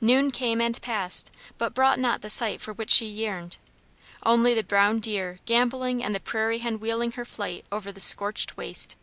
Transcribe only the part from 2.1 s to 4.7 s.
the sight for which she yearned: only the